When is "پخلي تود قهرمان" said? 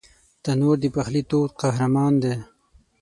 0.95-2.13